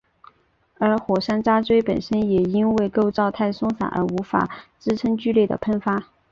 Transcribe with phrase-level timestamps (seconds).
[0.79, 6.07] 而火山渣锥本身也因为构造太为松散而无法支撑剧烈的喷发。